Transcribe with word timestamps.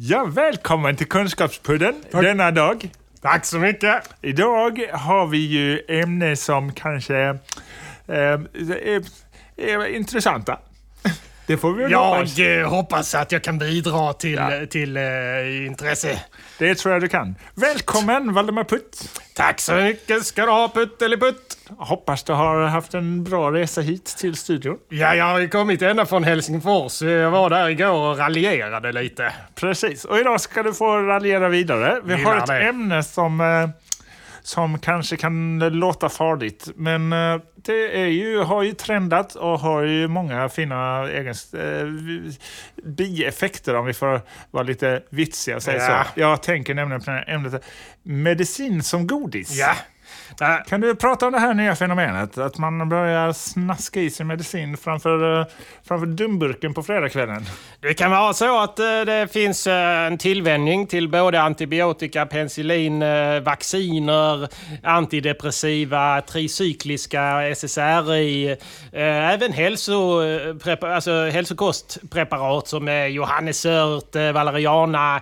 Ja, 0.00 0.24
välkommen 0.24 0.96
till 0.96 1.06
Kunskapspodden 1.08 1.94
denna 2.10 2.50
dag. 2.50 2.90
Tack 3.20 3.44
så 3.44 3.58
mycket. 3.58 4.02
Idag 4.22 4.86
har 4.92 5.26
vi 5.26 5.38
ju 5.38 5.80
ämnen 5.88 6.36
som 6.36 6.72
kanske 6.72 7.16
eh, 7.16 7.36
är, 8.06 9.02
är 9.56 9.86
intressanta. 9.86 10.58
Det 11.48 11.56
får 11.56 11.72
vi 11.72 11.82
väl 11.82 11.92
Jag 11.92 12.04
hoppas. 12.14 12.38
eh, 12.38 12.68
hoppas 12.68 13.14
att 13.14 13.32
jag 13.32 13.42
kan 13.44 13.58
bidra 13.58 14.12
till, 14.12 14.34
Ja. 14.34 14.50
till 14.70 14.96
eh, 14.96 15.66
intresse. 15.66 16.20
Det 16.58 16.74
tror 16.74 16.92
jag 16.94 17.02
du 17.02 17.08
kan. 17.08 17.34
Välkommen 17.54 18.34
Valdemar 18.34 18.64
Putt. 18.64 19.20
Tack 19.34 19.60
så 19.60 19.74
mycket 19.74 20.24
ska 20.26 20.44
du 20.46 20.52
ha, 20.52 20.68
Putteliputt. 20.68 21.58
Hoppas 21.78 22.22
du 22.22 22.32
har 22.32 22.62
haft 22.66 22.94
en 22.94 23.24
bra 23.24 23.52
resa 23.52 23.80
hit 23.80 24.16
till 24.18 24.36
studion. 24.36 24.76
Ja, 24.88 25.14
jag 25.14 25.24
har 25.24 25.38
ju 25.38 25.48
kommit 25.48 25.82
ända 25.82 26.06
från 26.06 26.24
Helsingfors. 26.24 27.02
Jag 27.02 27.30
var 27.30 27.50
där 27.50 27.68
igår 27.68 27.90
och 28.10 28.18
raljerade 28.18 28.92
lite. 28.92 29.32
Precis, 29.54 30.04
och 30.04 30.18
idag 30.18 30.40
ska 30.40 30.62
du 30.62 30.74
få 30.74 30.98
raljera 30.98 31.48
vidare. 31.48 32.00
Vi 32.04 32.14
Gillar 32.16 32.30
har 32.30 32.38
ett 32.38 32.46
det. 32.46 32.60
ämne 32.60 33.02
som, 33.02 33.40
eh, 33.40 33.68
som 34.48 34.78
kanske 34.78 35.16
kan 35.16 35.58
låta 35.58 36.08
farligt, 36.08 36.68
men 36.76 37.12
eh, 37.12 37.40
det 37.54 38.02
är 38.02 38.06
ju, 38.06 38.38
har 38.38 38.62
ju 38.62 38.72
trendat 38.72 39.34
och 39.34 39.60
har 39.60 39.82
ju 39.82 40.08
många 40.08 40.48
fina 40.48 41.08
egens, 41.10 41.54
eh, 41.54 41.86
bieffekter 42.84 43.74
om 43.76 43.86
vi 43.86 43.92
får 43.94 44.20
vara 44.50 44.62
lite 44.62 45.02
vitsiga 45.10 45.56
och 45.56 45.62
säga 45.62 45.76
Ja. 45.88 46.04
så. 46.14 46.20
Jag 46.20 46.42
tänker 46.42 46.74
nämligen 46.74 47.00
på 47.00 47.10
det 47.10 47.16
här 47.16 47.28
ämnet 47.28 47.64
medicin 48.02 48.82
som 48.82 49.06
godis. 49.06 49.58
Ja. 49.58 49.74
Äh, 50.40 50.64
Kan 50.68 50.80
du 50.80 50.94
prata 50.94 51.26
om 51.26 51.32
det 51.32 51.38
här 51.38 51.54
nya 51.54 51.76
fenomenet? 51.76 52.38
Att 52.38 52.58
man 52.58 52.88
börjar 52.88 53.32
snaska 53.32 54.00
i 54.00 54.10
sig 54.10 54.26
medicin 54.26 54.76
framför, 54.76 55.40
eh, 55.40 55.46
framför 55.88 56.06
dumburken 56.06 56.74
på 56.74 56.82
fredagskvällen? 56.82 57.44
Det 57.80 57.94
kan 57.94 58.10
vara 58.10 58.32
så 58.32 58.62
att 58.62 58.78
eh, 58.78 58.84
det 59.06 59.32
finns 59.32 59.66
eh, 59.66 60.06
en 60.06 60.18
tillvänjning 60.18 60.86
till 60.86 61.08
både 61.08 61.40
antibiotika, 61.42 62.26
penicillin, 62.26 63.00
vacciner, 63.44 64.48
antidepressiva, 64.82 66.20
tricykliska, 66.20 67.42
SSRI, 67.54 68.56
även 68.92 69.52
hälsoprepa- 69.52 70.94
alltså 70.94 71.24
hälsokostpreparat 71.24 72.68
som 72.68 72.88
är 72.88 73.06
johannesört, 73.06 74.14
valeriana, 74.34 75.20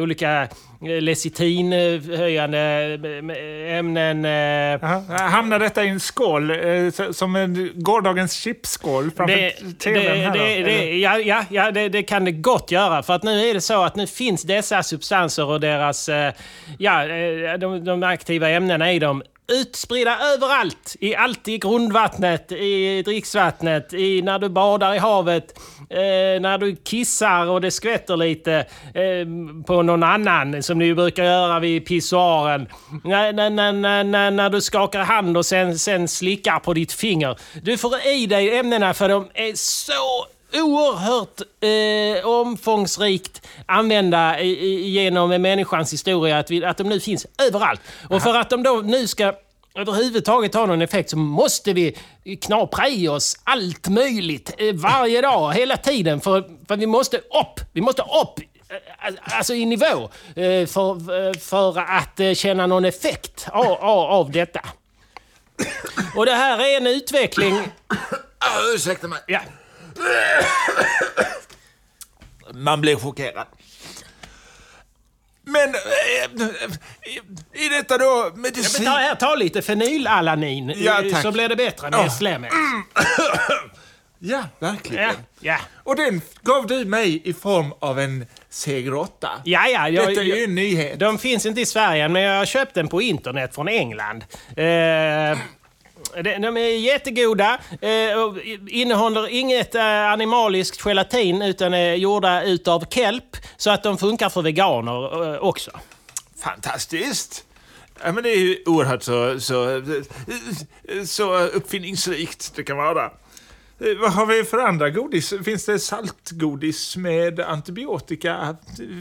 olika 0.00 0.48
lecitinhöjande 0.82 2.58
eh, 2.58 3.78
ämnen. 3.78 4.24
eh, 4.24 4.30
Jaha. 4.30 5.28
Hamnar 5.28 5.58
detta 5.58 5.84
i 5.84 5.88
en 5.88 6.00
skål, 6.00 6.50
eh, 6.50 7.10
som 7.12 7.36
en 7.36 7.70
gårdagens 7.74 8.32
chipsskål 8.32 9.10
framför 9.16 9.36
Det, 9.36 9.50
tvn 9.78 9.94
det, 9.94 10.10
här 10.10 10.32
det, 10.32 10.62
det, 10.62 10.98
ja, 10.98 11.18
ja, 11.18 11.44
ja 11.50 11.70
det, 11.70 11.88
det 11.88 12.02
kan 12.02 12.24
det 12.24 12.32
gott 12.32 12.70
göra. 12.70 13.02
För 13.02 13.12
att 13.14 13.22
nu 13.22 13.48
är 13.48 13.54
det 13.54 13.60
så 13.60 13.82
att 13.82 13.96
nu 13.96 14.06
finns 14.06 14.42
dessa 14.42 14.82
substanser 14.82 15.44
och 15.44 15.60
deras, 15.60 16.08
eh, 16.08 16.32
ja, 16.78 17.04
eh, 17.04 17.58
de, 17.58 17.84
de 17.84 18.02
aktiva 18.02 18.48
ämnena 18.48 18.92
i 18.92 18.98
dem 18.98 19.22
utspridda 19.52 20.18
överallt. 20.34 20.96
I 21.00 21.14
allt 21.14 21.48
i 21.48 21.58
grundvattnet, 21.58 22.52
i 22.52 23.02
dricksvattnet, 23.02 23.92
i 23.92 24.22
när 24.22 24.38
du 24.38 24.48
badar 24.48 24.94
i 24.94 24.98
havet, 24.98 25.58
eh, 25.90 26.40
när 26.40 26.58
du 26.58 26.76
kissar 26.76 27.46
och 27.46 27.60
det 27.60 27.70
skvätter 27.70 28.16
lite 28.16 28.54
eh, 28.94 29.26
på 29.66 29.82
någon 29.82 30.02
annan 30.02 30.62
som 30.62 30.78
ni 30.78 30.94
brukar 30.94 31.24
göra 31.24 31.60
vid 31.60 31.86
pissoaren. 31.86 32.68
När, 33.04 33.32
när, 33.32 33.50
när, 33.50 34.04
när, 34.04 34.30
när, 34.30 34.50
du 34.50 34.60
skakar 34.60 35.00
hand 35.00 35.36
och 35.36 35.46
sen, 35.46 35.78
sen 35.78 36.08
slickar 36.08 36.58
på 36.58 36.74
ditt 36.74 36.92
finger. 36.92 37.38
Du 37.62 37.78
får 37.78 38.06
i 38.06 38.26
dig 38.26 38.58
ämnena 38.58 38.94
för 38.94 39.08
de 39.08 39.28
är 39.34 39.52
så 39.54 40.26
oerhört 40.60 41.40
eh, 41.60 42.28
omfångsrikt 42.28 43.48
använda 43.66 44.40
i, 44.40 44.48
i, 44.48 44.88
genom 44.88 45.28
människans 45.42 45.92
historia. 45.92 46.38
Att, 46.38 46.50
vi, 46.50 46.64
att 46.64 46.76
de 46.76 46.88
nu 46.88 47.00
finns 47.00 47.26
överallt. 47.48 47.80
Och 48.08 48.22
för 48.22 48.34
att 48.34 48.50
de 48.50 48.62
då 48.62 48.82
nu 48.84 49.06
ska 49.06 49.32
överhuvudtaget 49.74 50.54
ha 50.54 50.66
någon 50.66 50.82
effekt 50.82 51.10
så 51.10 51.16
måste 51.16 51.72
vi 51.72 51.98
knapra 52.42 52.88
i 52.88 53.08
oss 53.08 53.36
allt 53.44 53.88
möjligt 53.88 54.54
eh, 54.58 54.74
varje 54.74 55.20
dag, 55.20 55.52
hela 55.52 55.76
tiden. 55.76 56.20
För, 56.20 56.44
för 56.68 56.76
vi 56.76 56.86
måste 56.86 57.16
upp! 57.18 57.60
Vi 57.72 57.80
måste 57.80 58.02
upp! 58.02 58.38
eh, 58.68 59.12
Alltså 59.36 59.54
i 59.54 59.64
nivå 59.66 60.10
eh, 60.36 60.66
för, 60.66 61.38
för 61.38 61.78
att 61.78 62.36
känna 62.38 62.66
någon 62.66 62.84
effekt 62.84 63.46
av, 63.52 63.66
av, 63.72 63.98
av 64.10 64.30
detta. 64.30 64.60
Och 66.16 66.26
det 66.26 66.34
här 66.34 66.58
är 66.58 66.76
en 66.76 66.86
utveckling... 66.86 67.58
Ah, 68.38 68.74
ursäkta 68.74 69.08
mig. 69.08 69.18
Ja, 69.26 69.40
Man 72.54 72.80
blir 72.80 72.96
chockerad. 72.96 73.46
Men 75.44 75.68
eh, 75.74 76.70
i, 77.12 77.64
i 77.64 77.68
detta 77.68 77.98
då 77.98 78.32
medicin... 78.34 78.84
ta, 78.84 78.90
här, 78.90 79.14
ta 79.14 79.34
lite 79.34 79.62
fenylalanin 79.62 80.74
Ja, 80.76 81.02
eh, 81.04 81.12
tack. 81.12 81.22
så 81.22 81.32
blir 81.32 81.48
det 81.48 81.56
bättre 81.56 81.90
med 81.90 82.00
Ja. 82.00 82.10
slemmet. 82.10 82.52
Ja, 84.24 84.44
verkligen. 84.58 85.04
Ja, 85.04 85.12
ja. 85.40 85.56
Och 85.84 85.96
den 85.96 86.20
gav 86.42 86.66
du 86.66 86.84
mig 86.84 87.22
i 87.24 87.32
form 87.32 87.72
av 87.80 88.00
en 88.00 88.26
segeråtta. 88.50 89.28
Ja, 89.44 89.66
ja, 89.68 89.88
jag, 89.88 90.08
Detta 90.08 90.20
är 90.20 90.24
ju 90.24 90.44
en 90.44 90.54
nyhet. 90.54 90.98
de 90.98 91.18
finns 91.18 91.46
inte 91.46 91.60
i 91.60 91.66
Sverige, 91.66 92.08
men 92.08 92.22
jag 92.22 92.38
har 92.38 92.44
köpt 92.44 92.74
den 92.74 92.88
på 92.88 93.02
internet 93.02 93.54
från 93.54 93.68
England. 93.68 94.24
Eh, 94.56 95.38
de, 96.22 96.56
är 96.56 96.78
jättegoda. 96.78 97.58
Eh, 97.80 98.22
och 98.22 98.38
innehåller 98.68 99.28
inget 99.28 99.74
eh, 99.74 99.84
animaliskt 99.84 100.80
gelatin 100.80 101.42
utan 101.42 101.74
är 101.74 101.94
gjorda 101.94 102.42
utav 102.42 102.84
kelp. 102.90 103.36
Så 103.56 103.70
att 103.70 103.82
de 103.82 103.98
funkar 103.98 104.28
för 104.28 104.42
veganer 104.42 105.34
eh, 105.34 105.40
också. 105.40 105.70
Fantastiskt! 106.42 107.44
Ja, 108.04 108.12
men 108.12 108.22
det 108.22 108.30
är 108.30 108.38
ju 108.38 108.62
oerhört 108.66 109.02
så, 109.02 109.40
så, 109.40 109.82
så 111.06 111.38
uppfinningsrikt 111.38 112.52
det 112.56 112.64
kan 112.64 112.76
vara. 112.76 113.10
Eh, 113.82 113.98
Vad 114.00 114.12
har 114.12 114.26
vi 114.26 114.44
för 114.44 114.58
andra 114.58 114.90
godis? 114.90 115.34
Finns 115.44 115.64
det 115.66 115.78
saltgodis 115.78 116.96
med 116.96 117.40
antibiotika? 117.40 118.56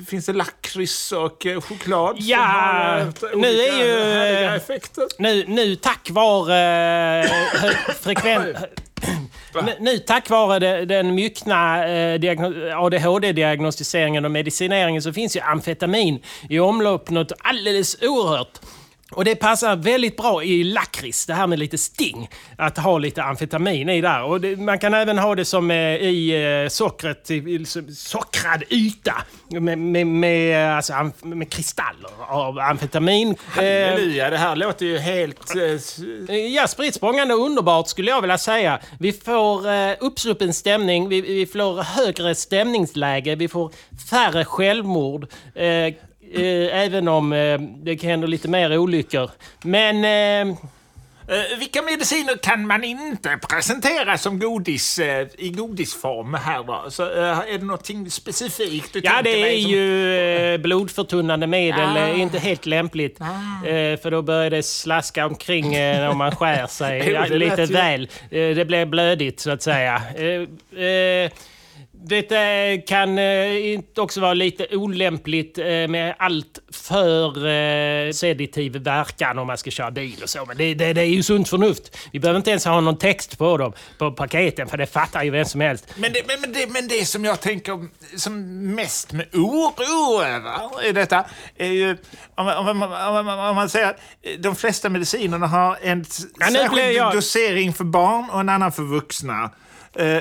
Finns 0.08 0.26
det 0.26 0.34
lakrits 0.34 1.12
och 1.12 1.46
eh, 1.46 1.62
choklad? 1.62 2.16
som 2.18 2.26
Ja, 2.28 2.38
har, 2.38 3.00
eh, 3.02 3.12
nu 3.36 3.48
är 3.48 3.78
ju, 3.78 4.56
effekter? 4.56 5.04
Nu, 5.18 5.46
nu 5.48 5.76
tack 5.76 6.10
vare 6.12 7.28
frekvent... 8.02 8.58
Nu, 9.66 9.74
nu 9.80 9.98
tack 9.98 10.30
vare 10.30 10.60
de- 10.60 10.86
den 10.86 11.16
myckna 11.16 11.88
eh, 11.88 12.20
diagno- 12.20 12.74
ADHD-diagnostiseringen 12.76 14.26
och 14.26 14.32
medicineringen 14.32 15.02
så 15.02 15.14
finns 15.14 15.36
ju 15.36 15.40
amfetamin 15.40 16.20
i 16.50 16.60
omlopp 16.60 17.10
något 17.10 17.32
alldeles 17.40 17.98
oerhört. 18.02 18.60
Och 19.12 19.26
det 19.26 19.36
passar 19.36 19.76
väldigt 19.76 20.18
bra 20.18 20.44
i 20.44 20.64
lakrits, 20.64 21.26
det 21.26 21.34
här 21.34 21.48
med 21.48 21.60
lite 21.60 21.78
sting. 21.78 22.30
Att 22.58 22.78
ha 22.78 22.98
lite 22.98 23.24
amfetamin 23.24 23.90
i 23.90 24.02
där. 24.02 24.24
Och 24.24 24.42
det, 24.42 24.56
man 24.56 24.80
kan 24.80 24.94
även 24.94 25.18
ha 25.18 25.36
det 25.36 25.46
som 25.46 25.72
eh, 25.72 25.78
i 25.96 26.62
eh, 26.64 26.70
sockret, 26.70 27.32
i, 27.32 27.66
sockrad 27.96 28.64
yta. 28.70 29.14
Med, 29.50 29.78
med, 29.80 30.08
med, 30.08 30.68
eh, 30.70 30.76
alltså, 30.76 30.94
amf- 30.94 31.26
med 31.36 31.50
kristaller 31.52 32.10
av 32.28 32.60
amfetamin. 32.60 33.28
Eh, 33.30 33.36
Halleluja, 33.56 34.30
det 34.30 34.38
här 34.38 34.56
låter 34.56 34.86
ju 34.86 34.98
helt... 34.98 35.56
eh, 35.56 35.62
s- 35.64 35.98
Ja, 36.56 36.68
spritt 36.68 36.96
språngande 36.96 37.34
och 37.34 37.46
underbart 37.46 37.88
skulle 37.88 38.12
jag 38.12 38.22
vilja 38.22 38.38
säga. 38.38 38.80
Vi 39.00 39.12
får 39.14 39.70
eh, 39.72 39.94
uppsluppen 40.00 40.54
stämning, 40.54 41.10
vi, 41.10 41.22
vi 41.22 41.46
får 41.46 41.84
högre 41.84 42.36
stämningsläge, 42.36 43.36
vi 43.36 43.48
får 43.48 43.72
färre 44.10 44.46
självmord. 44.46 45.28
Eh, 45.56 45.66
eh, 45.66 45.94
även 46.72 47.08
om 47.08 47.34
eh, 47.34 47.60
det 47.60 47.98
kan 47.98 48.10
hända 48.10 48.28
lite 48.28 48.48
mer 48.48 48.78
olyckor. 48.78 49.32
Men... 49.62 50.50
Eh, 50.50 50.56
Eh, 51.28 51.60
vilka 51.60 51.82
mediciner 51.82 52.38
kan 52.38 52.68
man 52.68 52.84
inte 52.84 53.40
presentera 53.50 54.18
som 54.18 54.40
godis 54.40 55.00
eh, 55.00 55.28
i 55.38 55.50
godisform 55.50 56.34
här 56.34 56.64
då? 56.64 56.86
Så, 56.90 57.04
eh, 57.04 57.40
är 57.40 57.58
det 57.60 57.66
någonting 57.66 58.12
specifikt 58.12 58.94
du 58.94 59.02
Ja, 59.04 59.22
det 59.24 59.42
är 59.58 59.62
som- 59.62 59.72
ju 59.72 60.16
eh, 60.54 60.58
blodförtunnande 60.58 61.48
medel. 61.48 61.80
Ah. 61.98 61.98
eh, 62.08 62.20
Inte 62.22 62.40
helt 62.40 62.66
lämpligt. 62.66 63.20
Eh, 63.22 64.00
för 64.02 64.12
då 64.12 64.22
börjar 64.22 64.50
det 64.50 64.64
slaska 64.64 65.26
omkring 65.26 65.76
eh, 65.76 66.12
om 66.12 66.18
man 66.18 66.36
skär 66.36 66.68
sig 66.68 67.18
Jo, 67.30 67.36
lite 67.38 67.66
väl. 67.66 68.10
Eh, 68.32 68.50
det 68.56 68.66
blir 68.68 68.86
blödigt 68.86 69.40
så 69.40 69.52
att 69.52 69.62
säga. 69.64 70.02
Det 71.92 72.88
kan 72.88 73.18
eh, 73.18 73.74
inte 73.74 74.02
också 74.02 74.22
vara 74.22 74.34
lite 74.34 74.68
olämpligt 74.76 75.58
eh, 75.58 75.66
med 75.66 76.16
allt 76.20 76.60
för 76.72 77.48
eh, 77.48 78.12
seditiv 78.12 78.78
verkan 78.78 79.40
om 79.40 79.48
man 79.48 79.58
ska 79.58 79.72
köra 79.72 79.92
bil 79.92 80.20
och 80.24 80.30
så. 80.30 80.46
Men 80.46 80.58
det, 80.58 80.74
det, 80.74 80.94
det 80.94 81.02
är 81.02 81.06
ju 81.06 81.24
sunt 81.24 81.50
förnuft. 81.50 81.98
Vi 82.12 82.20
behöver 82.20 82.38
inte 82.38 82.50
ens 82.50 82.66
ha 82.66 82.82
någon 82.82 82.98
text 82.98 83.38
på 83.38 83.58
dem, 83.58 83.74
på 83.98 84.12
paketen, 84.12 84.68
för 84.68 84.78
det 84.78 84.86
fattar 84.86 85.24
ju 85.24 85.30
vem 85.30 85.46
som 85.46 85.62
helst. 85.62 85.94
Men 85.96 86.14
det, 86.14 86.28
men, 86.28 86.42
men, 86.42 86.54
det, 86.54 86.68
men 86.72 86.88
det 86.88 87.06
som 87.06 87.26
jag 87.26 87.42
tänker 87.42 87.88
som 88.18 88.66
mest 88.76 89.14
med 89.14 89.36
oro 89.36 90.22
över 90.24 90.86
i 90.86 90.92
detta 90.92 91.26
är 91.58 91.72
ju 91.72 91.98
om, 92.36 92.48
om, 92.48 92.82
om, 92.82 93.28
om 93.28 93.56
man 93.56 93.70
säger 93.70 93.90
att 93.90 94.00
de 94.40 94.56
flesta 94.56 94.90
medicinerna 94.90 95.48
har 95.48 95.78
en 95.82 96.06
Ja, 96.40 96.46
särskild 96.46 97.14
dosering 97.14 97.74
för 97.74 97.84
barn 97.84 98.30
och 98.30 98.40
en 98.40 98.50
annan 98.50 98.72
för 98.72 98.84
vuxna. 98.84 99.52
Eh, 99.96 100.18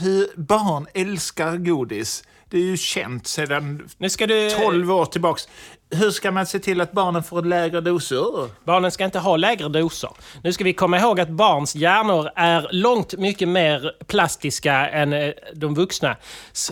hur 0.00 0.40
barn 0.40 0.86
älskar 0.94 1.56
godis. 1.56 2.24
Det 2.48 2.56
är 2.56 2.62
ju 2.62 2.76
känt 2.76 3.26
sedan 3.26 3.88
du... 4.26 4.50
12 4.50 4.92
år 4.92 5.06
tillbaks. 5.06 5.48
Hur 5.90 6.10
ska 6.10 6.30
man 6.30 6.46
se 6.46 6.58
till 6.58 6.80
att 6.80 6.92
barnen 6.92 7.22
får 7.22 7.42
lägre 7.42 7.80
doser? 7.80 8.64
Barnen 8.64 8.90
ska 8.90 9.04
inte 9.04 9.18
ha 9.18 9.36
lägre 9.36 9.68
doser. 9.68 10.10
Nu 10.42 10.52
ska 10.52 10.64
vi 10.64 10.72
komma 10.72 10.98
ihåg 10.98 11.20
att 11.20 11.28
barns 11.28 11.74
hjärnor 11.74 12.30
är 12.36 12.68
långt 12.72 13.14
mycket 13.18 13.48
mer 13.48 13.92
plastiska 14.06 14.88
än 14.88 15.12
eh, 15.12 15.32
de 15.54 15.74
vuxna. 15.74 16.16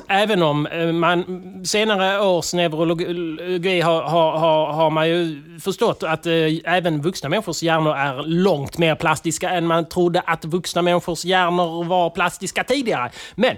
Även 0.09 0.43
om 0.43 0.67
eh, 0.67 0.93
man 0.93 1.25
senare 1.67 2.21
års 2.21 2.55
neurologi 2.55 3.81
eh, 3.81 3.87
har, 3.87 4.03
har, 4.03 4.39
har, 4.39 4.73
har 4.73 4.91
man 4.91 5.09
ju 5.09 5.43
förstått 5.61 6.03
att 6.03 6.27
även 6.65 7.03
vuxna 7.03 7.29
människors 7.29 7.63
hjärnor 7.63 7.97
är 7.97 8.23
långt 8.23 8.79
mer 8.79 8.95
plastiska 8.95 9.51
än 9.51 9.67
man 9.67 9.89
trodde 9.89 10.21
att 10.21 10.45
vuxna 10.45 10.83
människors 10.83 11.25
hjärnor 11.25 11.85
var 11.85 12.11
plastiska 12.11 12.65
tidigare. 12.65 13.11
Men 13.35 13.57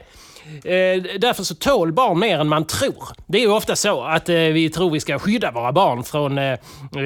Eh, 0.65 1.03
därför 1.19 1.43
så 1.43 1.55
tål 1.55 1.93
barn 1.93 2.19
mer 2.19 2.39
än 2.39 2.49
man 2.49 2.67
tror. 2.67 3.09
Det 3.27 3.39
är 3.39 3.43
ju 3.43 3.51
ofta 3.51 3.77
så 3.77 4.03
att 4.03 4.29
eh, 4.29 4.35
vi 4.35 4.71
tror 4.71 4.91
vi 4.91 5.01
ska 5.01 5.19
skydda 5.19 5.51
våra 5.51 5.73
barn 5.73 6.05
från 6.05 6.39
eh, 6.39 6.59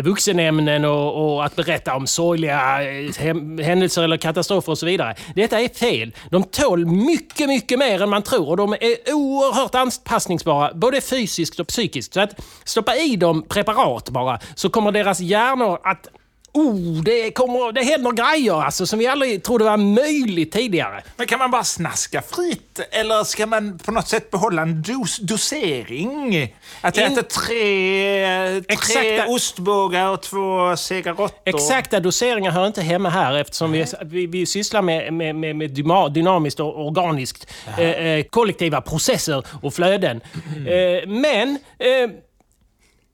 vuxenämnen 0.04 0.84
och, 0.84 1.34
och 1.34 1.44
att 1.44 1.56
berätta 1.56 1.96
om 1.96 2.06
sorgliga 2.06 2.82
eh, 2.82 3.36
händelser 3.64 4.02
eller 4.02 4.16
katastrofer 4.16 4.72
och 4.72 4.78
så 4.78 4.86
vidare. 4.86 5.14
Detta 5.34 5.60
är 5.60 5.68
fel. 5.68 6.14
De 6.30 6.44
tål 6.44 6.86
mycket, 6.86 7.48
mycket 7.48 7.78
mer 7.78 8.02
än 8.02 8.08
man 8.08 8.22
tror 8.22 8.48
och 8.48 8.56
de 8.56 8.72
är 8.72 9.14
oerhört 9.14 9.74
anpassningsbara, 9.74 10.74
både 10.74 11.00
fysiskt 11.00 11.60
och 11.60 11.66
psykiskt. 11.66 12.14
Så 12.14 12.20
att 12.20 12.40
stoppa 12.64 12.96
i 12.96 13.16
dem 13.16 13.44
preparat 13.48 14.10
bara, 14.10 14.38
så 14.54 14.70
kommer 14.70 14.92
deras 14.92 15.20
hjärnor 15.20 15.78
att 15.82 16.08
Oh, 16.52 17.02
det, 17.02 17.30
kommer, 17.30 17.72
det 17.72 17.82
händer 17.82 18.12
grejer 18.12 18.62
alltså 18.62 18.86
som 18.86 18.98
vi 18.98 19.06
aldrig 19.06 19.42
trodde 19.44 19.64
var 19.64 19.76
möjligt 19.76 20.52
tidigare. 20.52 21.02
Men 21.16 21.26
kan 21.26 21.38
man 21.38 21.50
bara 21.50 21.64
snaska 21.64 22.22
fritt? 22.22 22.80
Eller 22.90 23.24
ska 23.24 23.46
man 23.46 23.78
på 23.78 23.92
något 23.92 24.08
sätt 24.08 24.30
behålla 24.30 24.62
en 24.62 24.82
dos 24.82 25.18
dosering? 25.18 26.54
Att 26.80 26.96
jag 26.96 27.12
äter 27.12 27.22
tre, 27.22 28.60
tre 28.60 28.76
Exakta- 28.76 29.26
ostbågar 29.28 30.08
och 30.08 30.22
två 30.22 30.76
sega 30.76 31.10
råttor? 31.12 31.38
Exakta 31.44 32.00
doseringar 32.00 32.50
hör 32.50 32.66
inte 32.66 32.82
hemma 32.82 33.08
här 33.08 33.34
eftersom 33.34 33.72
vi, 33.72 33.84
vi, 34.02 34.26
vi 34.26 34.46
sysslar 34.46 34.82
med, 34.82 35.12
med, 35.12 35.34
med, 35.36 35.56
med 35.56 35.70
dynamiskt 36.12 36.60
och 36.60 36.86
organiskt 36.86 37.46
eh, 37.78 37.90
eh, 37.90 38.24
kollektiva 38.24 38.80
processer 38.80 39.44
och 39.62 39.74
flöden. 39.74 40.20
Eh, 40.66 41.08
men 41.08 41.58
eh, 41.78 42.10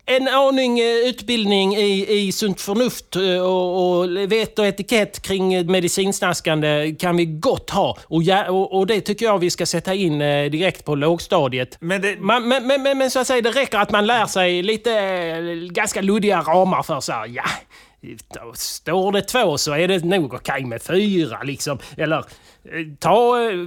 en 0.06 0.28
aning 0.28 0.80
eh, 0.80 0.86
utbildning 0.86 1.76
i, 1.76 2.18
i 2.18 2.32
sunt 2.32 2.60
förnuft 2.60 3.16
eh, 3.16 3.40
och, 3.40 3.98
och 3.98 4.16
vett 4.32 4.58
och 4.58 4.66
etikett 4.66 5.22
kring 5.22 5.54
eh, 5.54 5.64
medicinsnaskande 5.64 6.94
kan 6.98 7.16
vi 7.16 7.24
gott 7.24 7.70
ha. 7.70 7.98
Och, 8.02 8.22
ja, 8.22 8.50
och, 8.50 8.78
och 8.78 8.86
det 8.86 9.00
tycker 9.00 9.26
jag 9.26 9.38
vi 9.38 9.50
ska 9.50 9.66
sätta 9.66 9.94
in 9.94 10.18
direkt 10.18 10.84
på 10.84 10.94
lågstadiet. 10.94 11.76
Men 11.80 12.02
det, 12.02 12.20
Man, 12.20 12.48
men, 12.48 12.66
men, 12.66 12.82
men, 12.82 12.98
men 12.98 13.10
så 13.10 13.18
att 13.20 13.26
säga, 13.26 13.42
det 13.42 13.50
räcker 13.50 13.78
att 13.78 13.90
man 13.90 14.06
lär 14.06 14.26
sig 14.26 14.62
lite 14.62 14.90
ganska 15.70 16.00
luddiga 16.00 16.40
ramar 16.40 16.82
för 16.82 17.00
så 17.00 17.12
här, 17.12 17.26
ja. 17.26 17.44
Står 18.54 19.12
det 19.12 19.22
två 19.22 19.58
så 19.58 19.72
är 19.72 19.88
det 19.88 20.04
nog 20.04 20.34
okej 20.34 20.64
med 20.64 20.82
fyra 20.82 21.42
liksom. 21.42 21.78
Eller 21.96 22.18
eh, 22.18 22.24
ta... 22.98 23.42
Eh, 23.42 23.58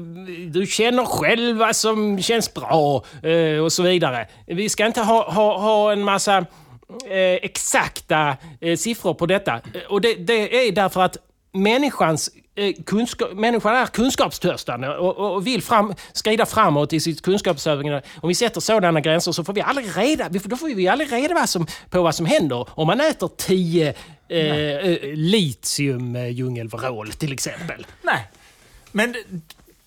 du 0.49 0.65
känner 0.65 1.05
själv 1.05 1.57
vad 1.57 1.75
som 1.75 2.21
känns 2.21 2.53
bra 2.53 3.03
eh, 3.23 3.63
och 3.63 3.73
så 3.73 3.83
vidare. 3.83 4.27
Vi 4.47 4.69
ska 4.69 4.85
inte 4.85 5.01
ha, 5.01 5.31
ha, 5.31 5.57
ha 5.57 5.91
en 5.91 6.03
massa 6.03 6.45
exakta 7.41 8.37
siffror 8.77 9.13
på 9.13 9.25
detta. 9.25 9.61
Och 9.89 10.01
det, 10.01 10.15
det 10.15 10.67
är 10.67 10.71
därför 10.71 11.01
att 11.01 11.17
människans 11.53 12.29
kunskap, 12.85 13.33
människan 13.33 13.75
är 13.75 13.85
kunskapstörstande 13.85 14.97
och, 14.97 15.35
och, 15.35 15.47
vill 15.47 15.63
fram, 15.63 15.93
skrida 16.13 16.45
framåt 16.45 16.93
i 16.93 16.99
sitt 16.99 17.21
kunskapsövning. 17.21 17.93
Om 17.93 18.27
vi 18.27 18.35
sätter 18.35 18.61
sådana 18.61 19.01
gränser 19.01 19.31
så 19.31 19.43
får 19.43 19.53
vi 19.53 19.61
aldrig 19.61 19.97
reda, 19.97 20.29
då 20.29 20.57
får 20.57 20.75
vi 20.75 20.87
aldrig 20.87 21.11
reda 21.11 21.33
vad 21.33 21.49
som, 21.49 21.67
på 21.89 22.01
vad 22.01 22.15
som 22.15 22.25
händer 22.25 22.67
om 22.69 22.87
man 22.87 23.01
äter 23.01 23.29
10 23.37 23.93
eh, 24.29 24.37
eh, 24.37 24.97
litium 25.13 26.15
eh, 26.15 27.09
till 27.17 27.33
exempel. 27.33 27.85
nej. 28.01 28.27
Men 28.91 29.15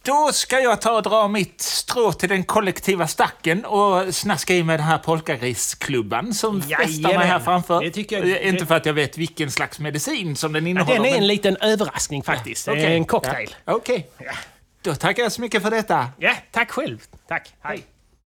då 0.03 0.31
ska 0.33 0.61
jag 0.61 0.81
ta 0.81 0.93
och 0.93 1.03
dra 1.03 1.29
mitt 1.29 1.61
strå 1.61 2.13
till 2.13 2.29
den 2.29 2.45
kollektiva 2.45 3.07
stacken 3.09 3.65
och 3.65 4.15
snaska 4.15 4.55
i 4.55 4.63
mig 4.63 4.77
den 4.77 4.87
här 4.87 4.99
polkagrisklubban 4.99 6.35
som 6.35 6.63
festar 6.63 7.19
mig 7.19 7.27
här 7.29 7.39
framför. 7.39 7.81
Det 7.81 7.91
tycker 7.91 8.27
jag- 8.27 8.43
Inte 8.43 8.67
för 8.67 8.75
att 8.77 8.87
jag 8.87 8.93
vet 8.95 9.19
vilken 9.19 9.51
slags 9.51 9.79
medicin 9.79 10.37
som 10.37 10.53
den 10.53 10.65
Ja, 10.65 10.71
innehåller. 10.71 10.95
den 10.97 11.05
är 11.07 11.09
en 11.11 11.15
men- 11.19 11.27
liten 11.27 11.57
överraskning 11.57 12.23
faktiskt. 12.23 12.67
Det 12.67 12.73
är. 12.73 12.91
En 12.91 13.05
cocktail. 13.05 13.55
Ja, 13.65 13.73
Okej. 13.73 14.11
Då 14.83 14.95
tackar 14.95 15.23
jag 15.23 15.33
så 15.33 15.41
mycket 15.41 15.63
för 15.63 15.71
detta. 15.71 16.09
Ja, 16.19 16.33
tack 16.51 16.71
själv. 16.71 16.99
Tack. 17.29 17.55
Hej. 17.63 17.83